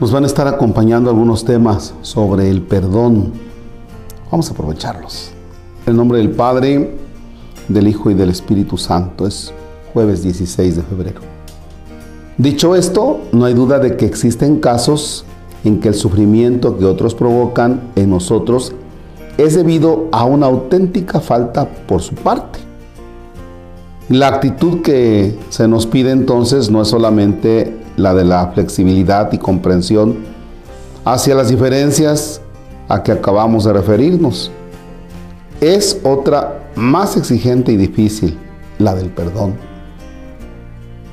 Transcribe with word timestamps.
Nos 0.00 0.12
van 0.12 0.24
a 0.24 0.28
estar 0.28 0.48
acompañando 0.48 1.10
algunos 1.10 1.44
temas 1.44 1.92
sobre 2.00 2.48
el 2.48 2.62
perdón. 2.62 3.34
Vamos 4.30 4.48
a 4.48 4.54
aprovecharlos. 4.54 5.30
El 5.84 5.94
nombre 5.94 6.16
del 6.16 6.30
Padre, 6.30 6.96
del 7.68 7.86
Hijo 7.86 8.10
y 8.10 8.14
del 8.14 8.30
Espíritu 8.30 8.78
Santo. 8.78 9.26
Es 9.26 9.52
jueves 9.92 10.22
16 10.22 10.76
de 10.76 10.82
febrero. 10.82 11.20
Dicho 12.38 12.74
esto, 12.76 13.20
no 13.32 13.44
hay 13.44 13.52
duda 13.52 13.78
de 13.78 13.98
que 13.98 14.06
existen 14.06 14.58
casos 14.58 15.26
en 15.64 15.80
que 15.80 15.88
el 15.88 15.94
sufrimiento 15.94 16.78
que 16.78 16.86
otros 16.86 17.14
provocan 17.14 17.82
en 17.94 18.08
nosotros 18.08 18.72
es 19.36 19.54
debido 19.54 20.08
a 20.12 20.24
una 20.24 20.46
auténtica 20.46 21.20
falta 21.20 21.68
por 21.68 22.00
su 22.00 22.14
parte. 22.14 22.58
La 24.08 24.28
actitud 24.28 24.80
que 24.80 25.38
se 25.50 25.68
nos 25.68 25.84
pide 25.84 26.10
entonces 26.10 26.70
no 26.70 26.80
es 26.80 26.88
solamente 26.88 27.79
la 28.02 28.14
de 28.14 28.24
la 28.24 28.48
flexibilidad 28.48 29.32
y 29.32 29.38
comprensión 29.38 30.18
hacia 31.04 31.34
las 31.34 31.48
diferencias 31.48 32.40
a 32.88 33.02
que 33.02 33.12
acabamos 33.12 33.64
de 33.64 33.72
referirnos. 33.72 34.50
Es 35.60 36.00
otra 36.04 36.70
más 36.74 37.16
exigente 37.16 37.72
y 37.72 37.76
difícil, 37.76 38.38
la 38.78 38.94
del 38.94 39.10
perdón. 39.10 39.54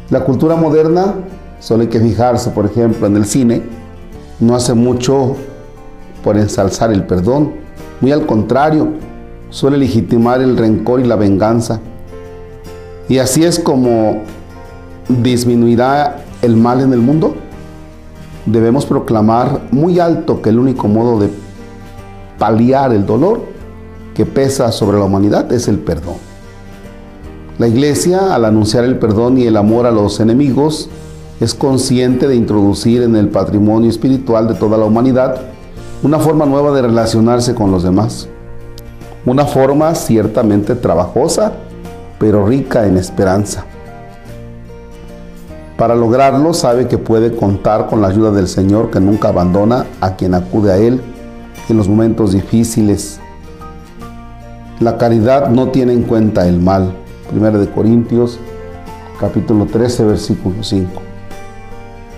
La 0.10 0.24
cultura 0.24 0.56
moderna, 0.56 1.16
solo 1.60 1.84
hay 1.84 1.90
que 1.90 2.00
fijarse, 2.00 2.50
por 2.52 2.66
ejemplo, 2.66 3.08
en 3.08 3.18
el 3.18 3.26
cine, 3.26 3.62
no 4.40 4.56
hace 4.56 4.74
mucho 4.74 5.36
por 6.24 6.38
ensalzar 6.38 6.92
el 6.92 7.04
perdón, 7.06 7.54
muy 8.00 8.12
al 8.12 8.26
contrario, 8.26 8.90
suele 9.50 9.78
legitimar 9.78 10.42
el 10.42 10.58
rencor 10.58 11.00
y 11.00 11.04
la 11.04 11.16
venganza. 11.16 11.80
Y 13.10 13.20
así 13.20 13.44
es 13.44 13.60
como 13.60 14.22
disminuirá 15.10 16.24
el 16.42 16.58
mal 16.58 16.82
en 16.82 16.94
el 16.94 17.00
mundo. 17.00 17.36
Debemos 18.46 18.86
proclamar 18.86 19.62
muy 19.72 20.00
alto 20.00 20.42
que 20.42 20.50
el 20.50 20.60
único 20.60 20.88
modo 20.88 21.20
de 21.20 21.30
paliar 22.38 22.94
el 22.94 23.06
dolor 23.06 23.42
que 24.14 24.26
pesa 24.26 24.72
sobre 24.72 24.98
la 24.98 25.06
humanidad 25.06 25.52
es 25.52 25.68
el 25.68 25.80
perdón. 25.80 26.16
La 27.58 27.68
iglesia, 27.68 28.36
al 28.36 28.46
anunciar 28.46 28.84
el 28.84 29.00
perdón 29.00 29.38
y 29.38 29.48
el 29.48 29.58
amor 29.58 29.86
a 29.86 29.92
los 29.92 30.20
enemigos, 30.20 30.90
es 31.40 31.54
consciente 31.54 32.28
de 32.28 32.36
introducir 32.36 33.02
en 33.02 33.16
el 33.16 33.30
patrimonio 33.30 33.90
espiritual 33.90 34.48
de 34.48 34.56
toda 34.56 34.78
la 34.78 34.86
humanidad 34.86 35.42
una 36.04 36.20
forma 36.20 36.46
nueva 36.46 36.72
de 36.72 36.84
relacionarse 36.84 37.56
con 37.56 37.72
los 37.72 37.84
demás. 37.84 38.28
Una 39.26 39.46
forma 39.46 39.94
ciertamente 39.96 40.76
trabajosa, 40.76 41.54
pero 42.20 42.46
rica 42.46 42.86
en 42.86 42.98
esperanza. 42.98 43.66
Para 45.78 45.94
lograrlo 45.96 46.56
sabe 46.56 46.88
que 46.88 46.98
puede 46.98 47.36
contar 47.36 47.86
con 47.86 48.02
la 48.02 48.08
ayuda 48.08 48.32
del 48.32 48.48
Señor 48.48 48.90
que 48.90 49.00
nunca 49.00 49.30
abandona 49.30 49.86
a 50.02 50.16
quien 50.16 50.34
acude 50.34 50.72
a 50.72 50.78
Él 50.78 51.02
en 51.70 51.78
los 51.78 51.88
momentos 51.88 52.32
difíciles. 52.32 53.20
La 54.80 54.98
caridad 54.98 55.50
no 55.50 55.70
tiene 55.70 55.94
en 55.94 56.02
cuenta 56.02 56.48
el 56.48 56.60
mal. 56.60 56.94
Primera 57.30 57.60
de 57.60 57.70
Corintios 57.70 58.40
capítulo 59.20 59.66
13 59.66 60.06
versículo 60.06 60.64
5. 60.64 61.02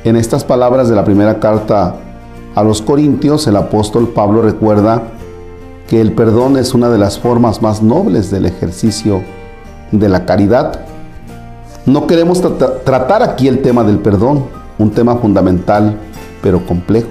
En 0.06 0.16
estas 0.16 0.46
palabras 0.46 0.88
de 0.88 0.96
la 0.96 1.04
primera 1.04 1.40
carta 1.40 1.96
a 2.56 2.64
los 2.64 2.82
Corintios, 2.82 3.46
el 3.48 3.58
apóstol 3.58 4.10
Pablo 4.10 4.42
recuerda 4.42 5.04
que 5.88 6.00
el 6.00 6.14
perdón 6.14 6.56
es 6.58 6.74
una 6.74 6.90
de 6.90 6.98
las 6.98 7.20
formas 7.20 7.62
más 7.62 7.82
nobles 7.82 8.32
del 8.32 8.46
ejercicio 8.46 9.22
de 9.92 10.08
la 10.08 10.26
caridad. 10.26 10.86
No 11.90 12.06
queremos 12.06 12.40
tratar 12.86 13.24
aquí 13.24 13.48
el 13.48 13.64
tema 13.64 13.84
del 13.84 13.98
perdón, 13.98 14.44
un 14.78 14.92
tema 14.92 15.16
fundamental 15.16 15.98
pero 16.40 16.64
complejo. 16.64 17.08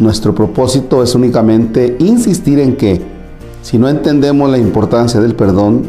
Nuestro 0.00 0.34
propósito 0.34 1.04
es 1.04 1.14
únicamente 1.14 1.94
insistir 2.00 2.58
en 2.58 2.74
que 2.74 3.00
si 3.62 3.78
no 3.78 3.88
entendemos 3.88 4.50
la 4.50 4.58
importancia 4.58 5.20
del 5.20 5.36
perdón 5.36 5.84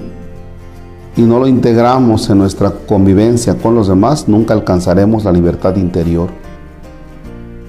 y 1.16 1.24
no 1.24 1.40
lo 1.40 1.48
integramos 1.48 2.30
en 2.30 2.38
nuestra 2.38 2.70
convivencia 2.70 3.56
con 3.56 3.74
los 3.74 3.88
demás, 3.88 4.28
nunca 4.28 4.54
alcanzaremos 4.54 5.24
la 5.24 5.32
libertad 5.32 5.76
interior, 5.76 6.30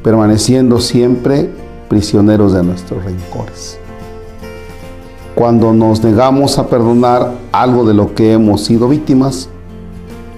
permaneciendo 0.04 0.78
siempre 0.78 1.48
prisioneros 1.88 2.53
de 2.53 2.64
nuestros 2.64 3.03
rencores. 3.03 3.78
Cuando 5.34 5.72
nos 5.72 6.03
negamos 6.03 6.59
a 6.59 6.66
perdonar 6.66 7.33
algo 7.53 7.84
de 7.84 7.94
lo 7.94 8.15
que 8.15 8.33
hemos 8.33 8.65
sido 8.65 8.89
víctimas, 8.89 9.49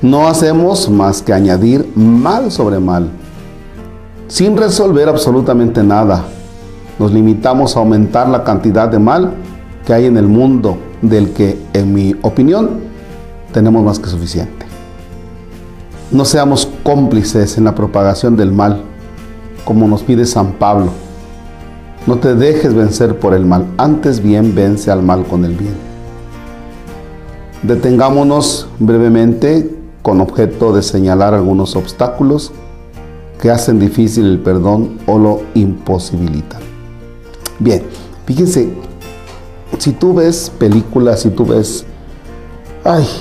no 0.03 0.28
hacemos 0.28 0.89
más 0.89 1.23
que 1.23 1.33
añadir 1.33 1.91
mal 1.95 2.51
sobre 2.51 2.81
mal, 2.81 3.09
sin 4.29 4.56
resolver 4.56 5.09
absolutamente 5.09 5.83
nada. 5.83 6.25
Nos 6.99 7.12
limitamos 7.12 7.77
a 7.77 7.81
aumentar 7.81 8.29
la 8.29 8.45
cantidad 8.45 8.89
de 8.89 8.99
mal 8.99 9.34
que 9.87 9.93
hay 9.93 10.06
en 10.06 10.17
el 10.17 10.27
mundo, 10.27 10.79
del 11.03 11.33
que, 11.33 11.59
en 11.73 11.95
mi 11.95 12.15
opinión, 12.23 12.81
tenemos 13.53 13.83
más 13.83 13.99
que 13.99 14.09
suficiente. 14.09 14.67
No 16.11 16.25
seamos 16.25 16.69
cómplices 16.83 17.56
en 17.56 17.65
la 17.65 17.75
propagación 17.75 18.37
del 18.37 18.53
mal, 18.53 18.83
como 19.65 19.87
nos 19.87 20.03
pide 20.03 20.27
San 20.27 20.53
Pablo. 20.53 20.91
No 22.10 22.19
te 22.19 22.34
dejes 22.34 22.75
vencer 22.75 23.21
por 23.21 23.34
el 23.34 23.47
mal, 23.47 23.66
antes 23.76 24.21
bien 24.21 24.53
vence 24.53 24.91
al 24.91 25.00
mal 25.00 25.25
con 25.25 25.44
el 25.44 25.54
bien. 25.54 25.76
Detengámonos 27.62 28.66
brevemente 28.81 29.78
con 30.03 30.20
objeto 30.20 30.72
de 30.72 30.82
señalar 30.82 31.34
algunos 31.34 31.76
obstáculos 31.76 32.50
que 33.41 33.53
hacen 33.53 33.78
difícil 33.78 34.26
el 34.26 34.41
perdón 34.41 34.99
o 35.06 35.20
lo 35.20 35.43
imposibilitan. 35.54 36.60
Bien, 37.60 37.84
fíjense, 38.26 38.70
si 39.78 39.93
tú 39.93 40.12
ves 40.12 40.50
películas, 40.59 41.20
si 41.20 41.31
tú 41.31 41.47
ves 41.47 41.87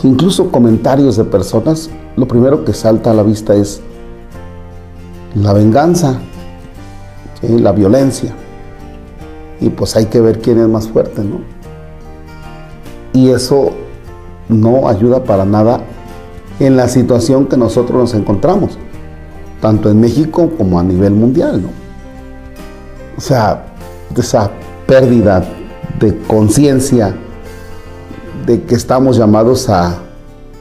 incluso 0.01 0.49
comentarios 0.49 1.15
de 1.15 1.25
personas, 1.25 1.91
lo 2.15 2.27
primero 2.27 2.65
que 2.65 2.73
salta 2.73 3.11
a 3.11 3.13
la 3.13 3.21
vista 3.21 3.53
es 3.53 3.81
la 5.35 5.53
venganza, 5.53 6.19
la 7.43 7.71
violencia. 7.71 8.33
Y 9.59 9.69
pues 9.69 9.95
hay 9.95 10.05
que 10.05 10.21
ver 10.21 10.39
quién 10.39 10.59
es 10.59 10.67
más 10.67 10.87
fuerte, 10.87 11.23
¿no? 11.23 11.41
Y 13.13 13.29
eso 13.29 13.71
no 14.47 14.87
ayuda 14.87 15.23
para 15.23 15.45
nada 15.45 15.81
en 16.59 16.75
la 16.75 16.87
situación 16.87 17.45
que 17.47 17.57
nosotros 17.57 17.97
nos 17.97 18.13
encontramos, 18.13 18.77
tanto 19.61 19.89
en 19.89 19.99
México 19.99 20.51
como 20.57 20.79
a 20.79 20.83
nivel 20.83 21.13
mundial, 21.13 21.61
¿no? 21.61 21.69
O 23.17 23.21
sea, 23.21 23.65
esa 24.15 24.49
pérdida 24.87 25.43
de 25.99 26.17
conciencia 26.27 27.15
de 28.45 28.63
que 28.63 28.75
estamos 28.75 29.17
llamados 29.17 29.69
a, 29.69 29.95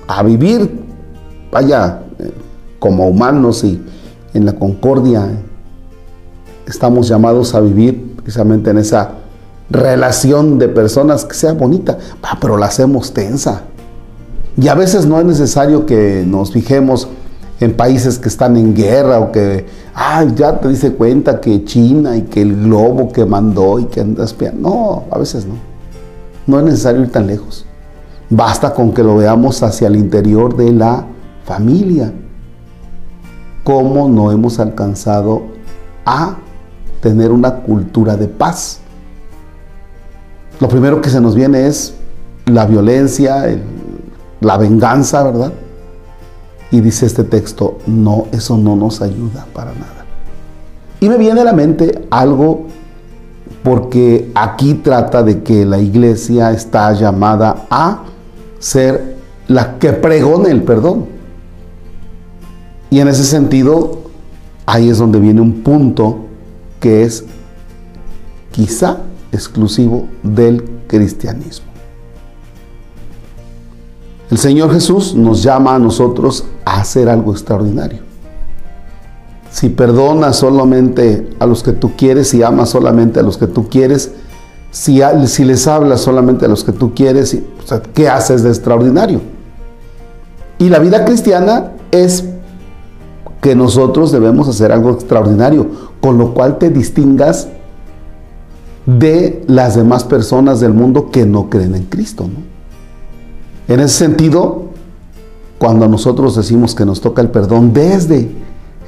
a 0.06 0.22
vivir, 0.22 0.84
vaya, 1.50 2.02
como 2.78 3.08
humanos 3.08 3.64
y 3.64 3.82
en 4.34 4.44
la 4.44 4.52
concordia, 4.52 5.28
estamos 6.66 7.08
llamados 7.08 7.54
a 7.54 7.60
vivir 7.60 8.16
precisamente 8.28 8.68
en 8.68 8.76
esa 8.76 9.12
relación 9.70 10.58
de 10.58 10.68
personas 10.68 11.24
que 11.24 11.34
sea 11.34 11.54
bonita, 11.54 11.96
pero 12.38 12.58
la 12.58 12.66
hacemos 12.66 13.14
tensa. 13.14 13.62
Y 14.54 14.68
a 14.68 14.74
veces 14.74 15.06
no 15.06 15.18
es 15.18 15.24
necesario 15.24 15.86
que 15.86 16.24
nos 16.26 16.52
fijemos 16.52 17.08
en 17.58 17.74
países 17.74 18.18
que 18.18 18.28
están 18.28 18.58
en 18.58 18.74
guerra 18.74 19.18
o 19.18 19.32
que, 19.32 19.64
ay, 19.94 20.34
ya 20.36 20.60
te 20.60 20.68
dice 20.68 20.92
cuenta 20.92 21.40
que 21.40 21.64
China 21.64 22.18
y 22.18 22.22
que 22.24 22.42
el 22.42 22.64
globo 22.64 23.10
que 23.10 23.24
mandó 23.24 23.78
y 23.78 23.86
que 23.86 24.02
andas 24.02 24.36
No, 24.58 25.04
a 25.10 25.16
veces 25.16 25.46
no. 25.46 25.54
No 26.46 26.58
es 26.58 26.66
necesario 26.66 27.00
ir 27.00 27.10
tan 27.10 27.26
lejos. 27.26 27.64
Basta 28.28 28.74
con 28.74 28.92
que 28.92 29.02
lo 29.02 29.16
veamos 29.16 29.62
hacia 29.62 29.88
el 29.88 29.96
interior 29.96 30.54
de 30.54 30.70
la 30.70 31.06
familia. 31.46 32.12
Cómo 33.64 34.06
no 34.06 34.30
hemos 34.30 34.60
alcanzado 34.60 35.44
a 36.04 36.36
tener 37.00 37.30
una 37.30 37.56
cultura 37.56 38.16
de 38.16 38.28
paz. 38.28 38.80
Lo 40.60 40.68
primero 40.68 41.00
que 41.00 41.10
se 41.10 41.20
nos 41.20 41.34
viene 41.34 41.66
es 41.66 41.94
la 42.46 42.66
violencia, 42.66 43.44
la 44.40 44.56
venganza, 44.56 45.22
¿verdad? 45.22 45.52
Y 46.70 46.80
dice 46.80 47.06
este 47.06 47.24
texto, 47.24 47.78
no, 47.86 48.26
eso 48.32 48.56
no 48.56 48.76
nos 48.76 49.00
ayuda 49.00 49.46
para 49.52 49.72
nada. 49.72 50.04
Y 51.00 51.08
me 51.08 51.16
viene 51.16 51.40
a 51.40 51.44
la 51.44 51.52
mente 51.52 52.06
algo 52.10 52.66
porque 53.62 54.30
aquí 54.34 54.74
trata 54.74 55.22
de 55.22 55.42
que 55.42 55.64
la 55.64 55.78
iglesia 55.78 56.50
está 56.50 56.92
llamada 56.92 57.66
a 57.70 58.04
ser 58.58 59.16
la 59.46 59.78
que 59.78 59.92
pregone 59.92 60.50
el 60.50 60.62
perdón. 60.62 61.06
Y 62.90 63.00
en 63.00 63.08
ese 63.08 63.24
sentido, 63.24 63.98
ahí 64.66 64.88
es 64.88 64.98
donde 64.98 65.20
viene 65.20 65.40
un 65.40 65.62
punto 65.62 66.27
que 66.80 67.02
es 67.02 67.24
quizá 68.52 68.98
exclusivo 69.32 70.08
del 70.22 70.64
cristianismo. 70.86 71.66
El 74.30 74.38
Señor 74.38 74.72
Jesús 74.72 75.14
nos 75.14 75.42
llama 75.42 75.74
a 75.74 75.78
nosotros 75.78 76.44
a 76.64 76.80
hacer 76.80 77.08
algo 77.08 77.32
extraordinario. 77.32 78.06
si 79.50 79.70
perdonas 79.70 80.36
solamente 80.36 81.30
a 81.38 81.46
los 81.46 81.62
que 81.62 81.72
tú 81.72 81.96
quieres, 81.96 82.28
si 82.28 82.42
amas 82.42 82.68
solamente 82.68 83.18
a 83.18 83.22
los 83.22 83.38
que 83.38 83.46
tú 83.46 83.68
quieres, 83.68 84.12
si, 84.70 85.00
si 85.26 85.44
les 85.44 85.66
hablas 85.66 86.02
solamente 86.02 86.44
a 86.44 86.48
los 86.48 86.62
que 86.62 86.72
tú 86.72 86.94
quieres, 86.94 87.36
¿qué 87.94 88.08
haces 88.08 88.42
de 88.42 88.50
extraordinario? 88.50 89.20
Y 90.58 90.68
la 90.68 90.78
vida 90.78 91.04
cristiana 91.04 91.72
es 91.90 92.24
que 93.40 93.54
nosotros 93.54 94.10
debemos 94.10 94.48
hacer 94.48 94.72
algo 94.72 94.90
extraordinario, 94.90 95.66
con 96.00 96.18
lo 96.18 96.34
cual 96.34 96.58
te 96.58 96.70
distingas 96.70 97.48
de 98.86 99.44
las 99.46 99.76
demás 99.76 100.04
personas 100.04 100.60
del 100.60 100.72
mundo 100.72 101.10
que 101.10 101.26
no 101.26 101.50
creen 101.50 101.74
en 101.74 101.84
Cristo. 101.84 102.28
En 103.68 103.80
ese 103.80 103.94
sentido, 103.94 104.62
cuando 105.58 105.88
nosotros 105.88 106.34
decimos 106.36 106.74
que 106.74 106.86
nos 106.86 107.00
toca 107.00 107.20
el 107.20 107.28
perdón 107.28 107.72
desde 107.72 108.30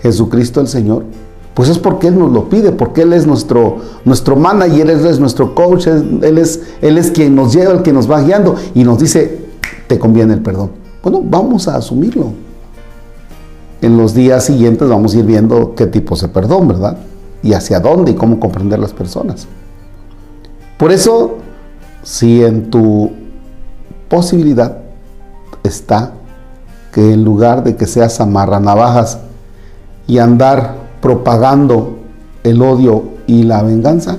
Jesucristo 0.02 0.60
el 0.60 0.68
Señor, 0.68 1.04
pues 1.52 1.68
es 1.68 1.78
porque 1.78 2.08
Él 2.08 2.18
nos 2.18 2.32
lo 2.32 2.48
pide, 2.48 2.72
porque 2.72 3.02
Él 3.02 3.12
es 3.12 3.26
nuestro, 3.26 3.76
nuestro 4.04 4.36
manager, 4.36 4.88
Él 4.88 5.06
es 5.06 5.20
nuestro 5.20 5.54
coach, 5.54 5.86
Él 5.86 6.38
es, 6.38 6.62
Él 6.80 6.96
es 6.96 7.10
quien 7.10 7.34
nos 7.34 7.52
lleva, 7.52 7.72
el 7.72 7.82
que 7.82 7.92
nos 7.92 8.10
va 8.10 8.22
guiando 8.22 8.54
y 8.74 8.84
nos 8.84 8.98
dice, 8.98 9.46
te 9.86 9.98
conviene 9.98 10.34
el 10.34 10.40
perdón. 10.40 10.70
Bueno, 11.02 11.20
vamos 11.22 11.68
a 11.68 11.76
asumirlo. 11.76 12.32
En 13.82 13.96
los 13.96 14.14
días 14.14 14.44
siguientes 14.44 14.88
vamos 14.88 15.14
a 15.14 15.18
ir 15.18 15.24
viendo 15.24 15.74
qué 15.74 15.86
tipo 15.86 16.16
de 16.16 16.28
perdón, 16.28 16.68
¿verdad? 16.68 16.98
Y 17.42 17.54
hacia 17.54 17.80
dónde 17.80 18.12
y 18.12 18.14
cómo 18.14 18.38
comprender 18.38 18.78
las 18.78 18.92
personas. 18.92 19.46
Por 20.76 20.92
eso, 20.92 21.36
si 22.02 22.44
en 22.44 22.70
tu 22.70 23.10
posibilidad 24.08 24.78
está 25.62 26.12
que 26.92 27.12
en 27.12 27.24
lugar 27.24 27.64
de 27.64 27.76
que 27.76 27.86
seas 27.86 28.20
amarranavajas 28.20 29.18
y 30.06 30.18
andar 30.18 30.74
propagando 31.00 31.98
el 32.42 32.60
odio 32.62 33.04
y 33.26 33.44
la 33.44 33.62
venganza, 33.62 34.18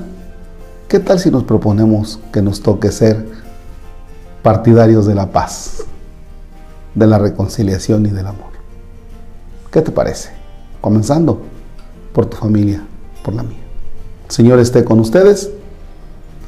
¿qué 0.87 0.99
tal 0.99 1.19
si 1.19 1.29
nos 1.29 1.43
proponemos 1.43 2.19
que 2.31 2.41
nos 2.41 2.61
toque 2.61 2.91
ser 2.91 3.27
partidarios 4.41 5.05
de 5.05 5.15
la 5.15 5.31
paz, 5.31 5.83
de 6.95 7.07
la 7.07 7.17
reconciliación 7.17 8.05
y 8.05 8.09
del 8.09 8.27
amor? 8.27 8.50
¿Qué 9.71 9.81
te 9.81 9.91
parece? 9.91 10.31
Comenzando 10.81 11.39
por 12.13 12.25
tu 12.25 12.35
familia, 12.35 12.83
por 13.23 13.33
la 13.33 13.43
mía. 13.43 13.57
Señor 14.27 14.59
esté 14.59 14.83
con 14.83 14.99
ustedes. 14.99 15.49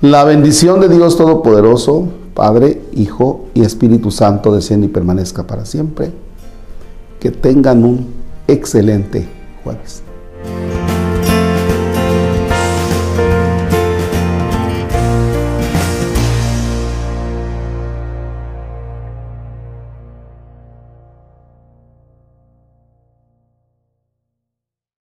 La 0.01 0.25
bendición 0.25 0.81
de 0.81 0.89
Dios 0.89 1.15
Todopoderoso, 1.17 2.09
Padre, 2.33 2.81
Hijo 2.91 3.45
y 3.53 3.61
Espíritu 3.61 4.11
Santo 4.11 4.53
descienda 4.53 4.87
y 4.87 4.89
permanezca 4.89 5.47
para 5.47 5.65
siempre. 5.65 6.11
Que 7.21 7.31
tengan 7.31 7.85
un 7.85 8.07
excelente 8.47 9.25
jueves. 9.63 10.03